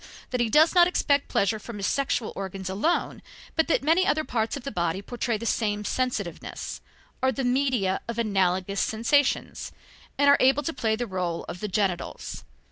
[0.31, 3.21] that he does not expect pleasure from his sexual organs alone,
[3.55, 6.81] but that many other parts of the body portray the same sensitiveness,
[7.21, 9.71] are the media of analogous sensations,
[10.17, 12.43] and are able to play the role of the genitals.